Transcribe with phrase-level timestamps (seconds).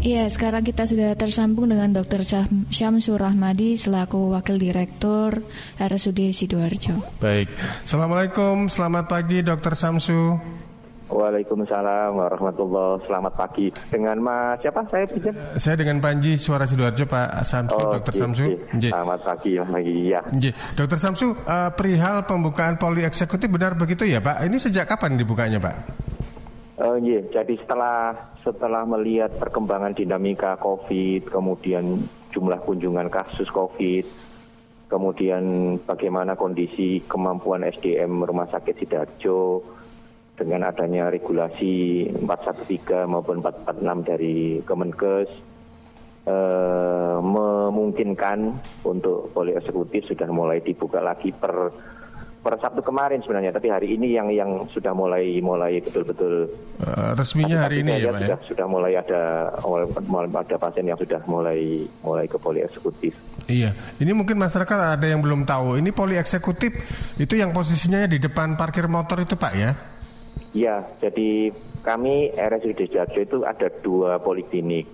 [0.00, 2.24] Iya, sekarang kita sudah tersambung dengan Dr.
[2.72, 5.44] Syamsur Rahmadi selaku Wakil Direktur
[5.76, 7.20] RSUD Sidoarjo.
[7.20, 7.52] Baik,
[7.84, 9.76] Assalamualaikum, selamat pagi Dr.
[9.76, 10.40] Samsu.
[11.12, 13.68] Waalaikumsalam warahmatullahi Selamat pagi.
[13.92, 15.36] Dengan Mas siapa saya pinjam?
[15.60, 18.14] Saya dengan Panji Suara Sidoarjo Pak Samsu, oh, Dr.
[18.16, 18.44] Samsu.
[18.80, 20.24] Selamat pagi pagi ya.
[20.80, 20.96] Dr.
[20.96, 24.48] Samsu, uh, perihal pembukaan poli eksekutif benar begitu ya Pak?
[24.48, 26.08] Ini sejak kapan dibukanya Pak?
[26.80, 32.00] Uh, iya, jadi setelah setelah melihat perkembangan dinamika COVID, kemudian
[32.32, 34.08] jumlah kunjungan kasus COVID,
[34.88, 39.60] kemudian bagaimana kondisi kemampuan SDM Rumah Sakit Sidoarjo,
[40.40, 45.28] dengan adanya regulasi 413 maupun 446 dari Kemenkes
[46.24, 48.38] eh, memungkinkan
[48.88, 51.68] untuk poli eksekutif sudah mulai dibuka lagi per
[52.40, 56.48] per Sabtu kemarin sebenarnya, tapi hari ini yang yang sudah mulai mulai betul-betul
[56.80, 58.36] uh, resminya hari ini ya, Pak sudah, ya?
[58.48, 59.22] sudah mulai ada
[60.40, 63.12] ada pasien yang sudah mulai mulai ke poli eksekutif.
[63.44, 65.76] Iya, ini mungkin masyarakat ada yang belum tahu.
[65.84, 66.72] Ini poli eksekutif
[67.20, 69.76] itu yang posisinya di depan parkir motor itu, Pak ya?
[70.56, 71.52] Ya, jadi
[71.84, 74.88] kami RSUD Sidoarjo itu ada dua poliklinik.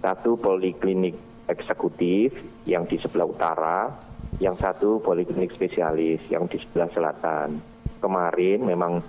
[0.00, 1.12] Satu poliklinik
[1.44, 2.32] eksekutif
[2.64, 3.78] yang di sebelah utara,
[4.40, 7.60] yang satu poliklinik spesialis yang di sebelah selatan.
[8.00, 9.04] Kemarin memang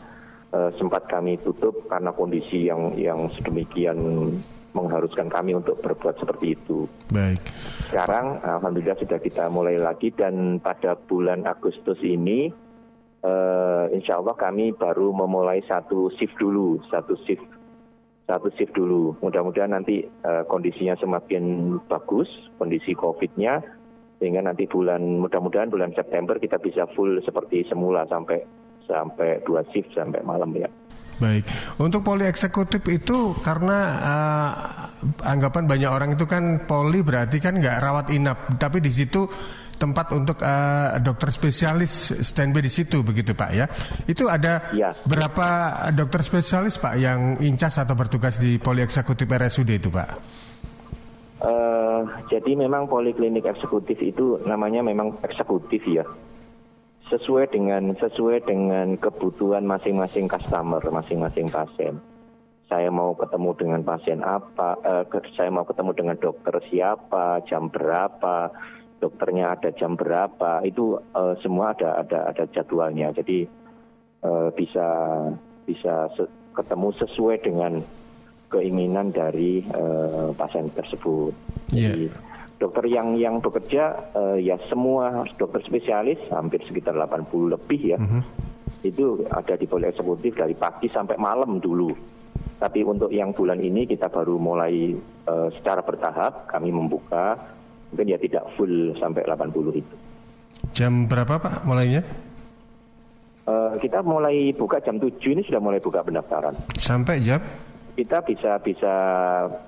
[0.52, 3.98] eh, sempat kami tutup karena kondisi yang yang sedemikian
[4.72, 6.88] mengharuskan kami untuk berbuat seperti itu.
[7.12, 7.40] Baik.
[7.92, 12.52] Sekarang alhamdulillah sudah kita mulai lagi dan pada bulan Agustus ini
[13.24, 17.44] uh, insya Allah kami baru memulai satu shift dulu, satu shift
[18.32, 19.12] satu shift dulu.
[19.20, 23.60] Mudah-mudahan nanti uh, kondisinya semakin bagus, kondisi COVID-nya,
[24.22, 28.38] sehingga nanti bulan mudah-mudahan bulan September kita bisa full seperti semula sampai
[28.86, 30.70] sampai dua shift sampai malam ya.
[31.18, 31.46] Baik,
[31.78, 34.52] untuk poli eksekutif itu karena uh,
[35.26, 39.30] anggapan banyak orang itu kan poli berarti kan nggak rawat inap, tapi di situ
[39.78, 43.66] tempat untuk uh, dokter spesialis standby di situ begitu Pak ya.
[44.06, 44.94] Itu ada ya.
[45.06, 45.48] berapa
[45.94, 50.10] dokter spesialis Pak yang incas atau bertugas di poli eksekutif RSUD itu Pak?
[52.02, 56.02] Uh, jadi memang poliklinik eksekutif itu namanya memang eksekutif ya.
[57.14, 62.00] Sesuai dengan sesuai dengan kebutuhan masing-masing customer, masing-masing pasien.
[62.72, 65.04] Saya mau ketemu dengan pasien apa, uh,
[65.36, 68.48] saya mau ketemu dengan dokter siapa, jam berapa,
[69.02, 73.50] dokternya ada jam berapa itu uh, semua ada ada ada jadwalnya jadi
[74.22, 74.88] uh, bisa
[75.66, 76.24] bisa se
[76.54, 77.82] ketemu sesuai dengan
[78.52, 81.32] keinginan dari uh, pasien tersebut.
[81.72, 81.96] Yeah.
[81.96, 82.08] Jadi
[82.62, 87.98] dokter yang yang bekerja uh, ya semua dokter spesialis hampir sekitar 80 lebih ya.
[87.98, 88.22] Mm -hmm.
[88.86, 91.90] Itu ada di poli eksekutif dari pagi sampai malam dulu.
[92.62, 94.94] Tapi untuk yang bulan ini kita baru mulai
[95.26, 97.34] uh, secara bertahap kami membuka
[97.90, 99.96] mungkin ya tidak full sampai 80 itu.
[100.72, 102.06] Jam berapa Pak mulainya?
[103.50, 106.54] Uh, kita mulai buka jam 7 ini sudah mulai buka pendaftaran.
[106.78, 107.42] Sampai jam?
[107.98, 108.96] Kita bisa bisa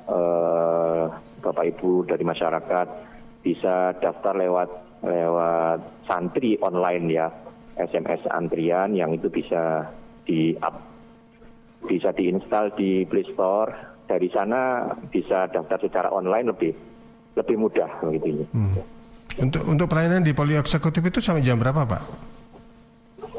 [0.07, 1.09] uh,
[1.43, 2.87] Bapak Ibu dari masyarakat
[3.43, 4.69] bisa daftar lewat
[5.03, 7.27] lewat santri online ya
[7.75, 9.91] SMS antrian yang itu bisa
[10.23, 10.79] di up
[11.83, 16.71] bisa diinstal di Play Store dari sana bisa daftar secara online lebih
[17.35, 18.47] lebih mudah begitu.
[18.55, 18.79] Hmm.
[19.41, 22.32] Untuk untuk pelayanan di poli eksekutif itu sampai jam berapa, Pak?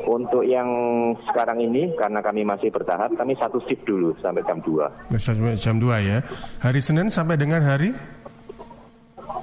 [0.04, 0.68] Untuk yang
[1.24, 5.16] sekarang ini karena kami masih bertahap, kami satu shift dulu sampai jam 2.
[5.16, 6.18] Sampai jam 2 ya.
[6.60, 7.96] Hari Senin sampai dengan hari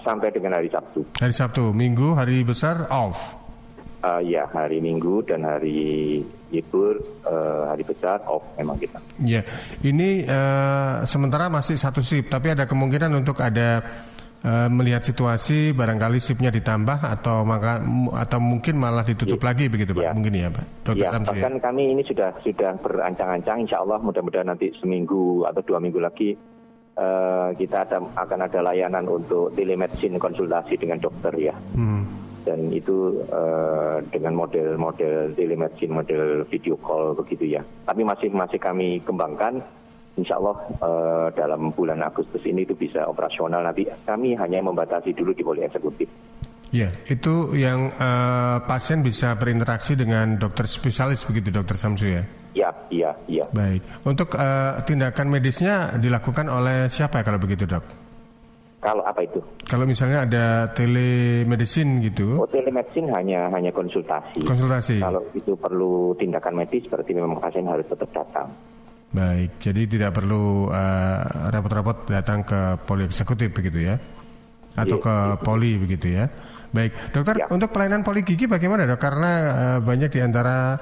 [0.01, 1.05] sampai dengan hari Sabtu.
[1.21, 3.37] Hari Sabtu, Minggu hari besar off.
[4.01, 8.97] Uh, ya, hari Minggu dan hari libur uh, hari besar off memang kita.
[9.21, 9.45] Ya,
[9.85, 13.85] ini uh, sementara masih satu shift, tapi ada kemungkinan untuk ada
[14.45, 17.81] uh, melihat situasi barangkali shiftnya ditambah atau maka
[18.17, 19.45] atau mungkin malah ditutup ya.
[19.53, 20.11] lagi begitu pak ya.
[20.13, 21.61] mungkin ya pak Dokter ya, Samsu, bahkan ya?
[21.61, 26.33] kami ini sudah sudah berancang-ancang insya Allah mudah-mudahan nanti seminggu atau dua minggu lagi
[26.97, 32.03] uh, kita ada, akan ada layanan untuk telemedicine konsultasi dengan dokter ya hmm.
[32.45, 39.01] dan itu uh, dengan model-model telemedicine model video call begitu ya tapi masih masih kami
[39.05, 39.61] kembangkan
[40.21, 43.65] insya Allah uh, dalam bulan Agustus ini itu bisa operasional.
[43.65, 46.07] Nanti kami hanya membatasi dulu di poli eksekutif.
[46.71, 52.23] Ya, itu yang uh, pasien bisa berinteraksi dengan dokter spesialis begitu, dokter Samsu ya?
[52.55, 53.43] Ya, iya, iya.
[53.51, 53.83] Baik.
[54.07, 57.83] Untuk uh, tindakan medisnya dilakukan oleh siapa ya kalau begitu, dok?
[58.81, 59.37] Kalau apa itu?
[59.67, 62.39] Kalau misalnya ada telemedicine gitu?
[62.39, 64.41] Oh, telemedicine hanya hanya konsultasi.
[64.41, 65.03] Konsultasi.
[65.03, 68.49] Kalau itu perlu tindakan medis, berarti memang pasien harus tetap datang.
[69.11, 73.99] Baik, jadi tidak perlu uh, repot-repot datang ke poli eksekutif begitu ya?
[74.71, 75.35] Atau yeah.
[75.35, 76.31] ke poli begitu ya?
[76.71, 77.51] Baik, dokter yeah.
[77.51, 79.03] untuk pelayanan poli gigi bagaimana dok?
[79.03, 80.79] Karena uh, banyak di antara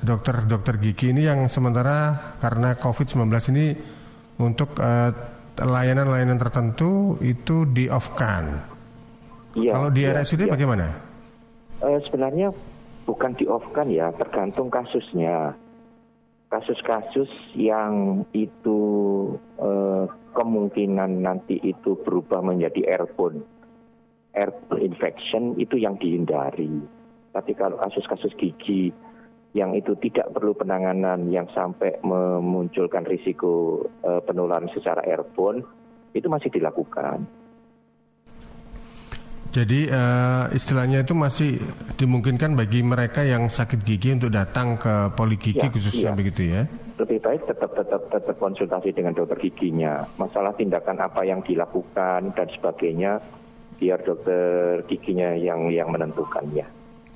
[0.00, 3.66] dokter-dokter uh, gigi ini yang sementara karena COVID-19 ini
[4.40, 4.80] untuk
[5.60, 8.56] layanan-layanan uh, tertentu itu di off-kan.
[9.52, 10.52] Yeah, Kalau di yeah, RSUD yeah.
[10.56, 10.86] bagaimana?
[11.84, 12.56] Uh, sebenarnya
[13.04, 15.52] bukan di off-kan ya, tergantung kasusnya
[16.48, 18.80] kasus-kasus yang itu
[19.60, 23.44] eh, kemungkinan nanti itu berubah menjadi airborne,
[24.32, 26.72] airborne infection itu yang dihindari.
[27.32, 28.90] Tapi kalau kasus-kasus gigi
[29.56, 35.64] yang itu tidak perlu penanganan yang sampai memunculkan risiko eh, penularan secara airborne
[36.16, 37.28] itu masih dilakukan.
[39.48, 41.56] Jadi uh, istilahnya itu masih
[41.96, 46.16] dimungkinkan bagi mereka yang sakit gigi untuk datang ke poligigi ya, khususnya ya.
[46.16, 46.62] begitu ya?
[47.00, 50.04] Lebih baik tetap tetap tetap konsultasi dengan dokter giginya.
[50.20, 53.24] Masalah tindakan apa yang dilakukan dan sebagainya
[53.80, 56.68] biar dokter giginya yang yang menentukan ya.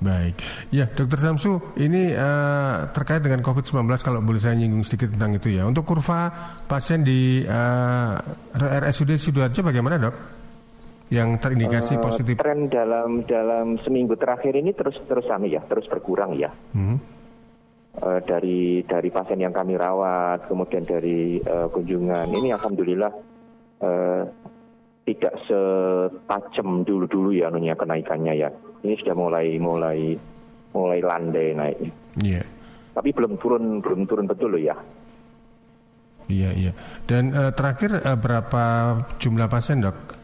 [0.03, 0.35] Baik,
[0.67, 5.55] ya Dokter Samsu, ini uh, terkait dengan COVID-19 kalau boleh saya nyinggung sedikit tentang itu
[5.55, 5.63] ya.
[5.63, 6.27] Untuk kurva
[6.67, 8.19] pasien di uh,
[8.51, 10.42] eh, RSUD Sidoarjo bagaimana dok?
[11.13, 12.33] Yang terindikasi uh, positif?
[12.41, 16.49] Tren dalam dalam seminggu terakhir ini terus terus sama ya, terus berkurang ya.
[16.73, 16.97] Hmm.
[17.93, 23.13] Uh, dari dari pasien yang kami rawat, kemudian dari uh, kunjungan ini alhamdulillah
[23.85, 24.25] uh,
[25.05, 28.49] tidak setajam dulu-dulu ya anunya kenaikannya ya.
[28.81, 30.17] Ini sudah mulai mulai
[30.73, 31.91] mulai landai naiknya.
[32.25, 32.41] Iya.
[32.41, 32.45] Yeah.
[32.97, 34.75] Tapi belum turun belum turun betul loh ya.
[36.33, 36.71] Iya iya.
[37.05, 38.63] Dan uh, terakhir uh, berapa
[39.21, 40.22] jumlah pasien dok?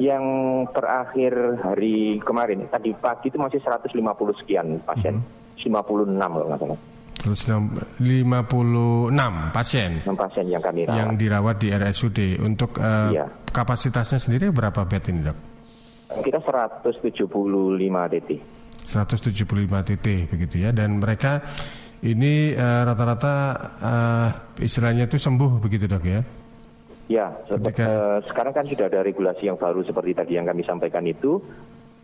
[0.00, 0.24] Yang
[0.72, 5.24] terakhir hari kemarin tadi pagi itu masih 150 sekian pasien, mm
[5.60, 5.68] -hmm.
[5.68, 6.80] 56 kalau nggak salah.
[7.20, 8.00] 156
[9.52, 10.00] pasien.
[10.00, 10.96] 6 pasien yang kami rawat.
[10.96, 12.18] Yang dirawat di RSUD.
[12.40, 13.28] Untuk uh, iya.
[13.52, 15.38] kapasitasnya sendiri berapa bed ini, Dok?
[16.24, 17.28] Kita 175
[18.16, 18.30] TT.
[18.88, 21.46] 175 TT begitu ya dan mereka
[22.02, 23.34] ini eh, rata-rata
[23.78, 26.39] uh, uh, istilahnya itu sembuh begitu, Dok ya?
[27.10, 27.82] Ya, Ketika...
[27.90, 31.42] uh, sekarang kan sudah ada regulasi yang baru seperti tadi yang kami sampaikan itu,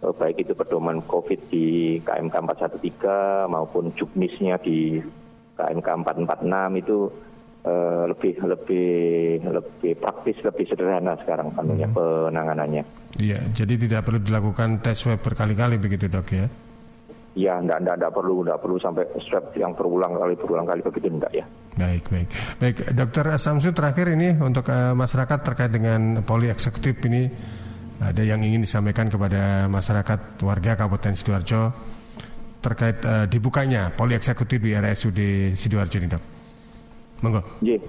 [0.02, 2.34] uh, baik itu pedoman COVID di KMK
[2.82, 4.98] 413 maupun juknisnya di
[5.54, 6.98] KMK 446 itu
[7.70, 8.90] uh, lebih lebih
[9.46, 11.94] lebih praktis, lebih sederhana sekarang hmm.
[11.94, 12.82] penanganannya.
[13.22, 16.50] Iya, jadi tidak perlu dilakukan tes swab berkali-kali begitu dok ya?
[17.36, 21.12] Ya, enggak, enggak, enggak perlu, enggak perlu sampai swab yang berulang kali, berulang kali begitu
[21.12, 21.44] enggak ya.
[21.76, 22.28] Baik, baik.
[22.56, 27.28] Baik, Dokter Samsu terakhir ini untuk uh, masyarakat terkait dengan poli eksekutif ini
[28.00, 31.62] ada yang ingin disampaikan kepada masyarakat warga Kabupaten Sidoarjo
[32.64, 35.20] terkait uh, dibukanya poli eksekutif di RSUD
[35.52, 36.24] Sidoarjo ini, Dok.
[37.20, 37.40] Monggo.
[37.60, 37.84] Yeah.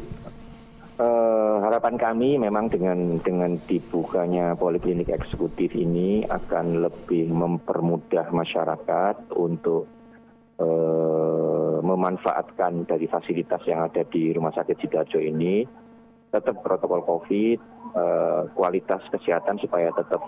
[1.00, 9.86] Uh, harapan kami memang dengan dengan dibukanya poliklinik eksekutif ini akan lebih mempermudah masyarakat untuk
[10.60, 15.64] uh, memanfaatkan dari fasilitas yang ada di Rumah Sakit Sidoarjo ini,
[16.34, 17.60] tetap protokol COVID,
[17.96, 20.20] uh, kualitas kesehatan supaya tetap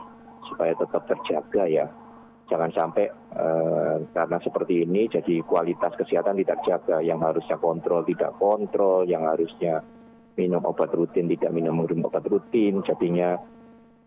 [0.48, 1.88] supaya tetap terjaga ya.
[2.50, 3.06] Jangan sampai
[3.38, 9.28] uh, karena seperti ini jadi kualitas kesehatan tidak jaga, yang harusnya kontrol tidak kontrol, yang
[9.28, 9.86] harusnya
[10.40, 13.36] minum obat rutin, tidak minum obat rutin, jadinya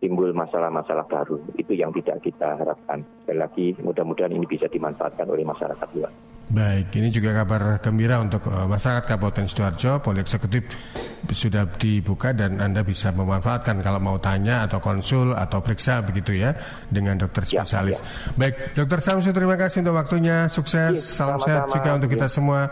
[0.01, 1.37] timbul masalah-masalah baru.
[1.61, 3.05] Itu yang tidak kita harapkan.
[3.23, 6.11] Sekali lagi, mudah-mudahan ini bisa dimanfaatkan oleh masyarakat luas.
[6.53, 10.03] Baik, ini juga kabar gembira untuk uh, masyarakat Kabupaten Sidoarjo.
[10.05, 10.69] Poli eksekutif
[11.33, 16.53] sudah dibuka dan Anda bisa memanfaatkan kalau mau tanya atau konsul atau periksa begitu ya
[16.93, 18.03] dengan dokter ya, spesialis.
[18.03, 18.33] Ya, ya.
[18.37, 20.51] Baik, Dokter Samsu terima kasih untuk waktunya.
[20.51, 22.69] Sukses, ya, salam sehat juga untuk kita semua.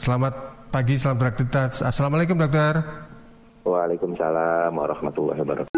[0.00, 1.82] Selamat pagi, selamat beraktivitas.
[1.82, 2.78] Assalamualaikum dokter.
[3.66, 5.69] Waalaikumsalam warahmatullahi wabarakatuh.